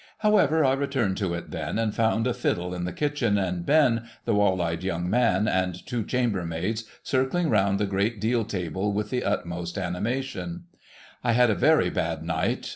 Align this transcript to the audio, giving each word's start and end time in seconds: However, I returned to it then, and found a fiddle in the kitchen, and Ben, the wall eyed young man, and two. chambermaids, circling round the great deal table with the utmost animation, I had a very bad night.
However, 0.17 0.65
I 0.65 0.73
returned 0.73 1.17
to 1.17 1.35
it 1.35 1.51
then, 1.51 1.77
and 1.77 1.93
found 1.93 2.25
a 2.25 2.33
fiddle 2.33 2.73
in 2.73 2.85
the 2.85 2.91
kitchen, 2.91 3.37
and 3.37 3.63
Ben, 3.63 4.09
the 4.25 4.33
wall 4.33 4.59
eyed 4.59 4.81
young 4.83 5.07
man, 5.07 5.47
and 5.47 5.85
two. 5.85 6.03
chambermaids, 6.03 6.85
circling 7.03 7.51
round 7.51 7.77
the 7.77 7.85
great 7.85 8.19
deal 8.19 8.43
table 8.43 8.93
with 8.93 9.11
the 9.11 9.23
utmost 9.23 9.77
animation, 9.77 10.63
I 11.23 11.33
had 11.33 11.51
a 11.51 11.53
very 11.55 11.91
bad 11.91 12.23
night. 12.23 12.67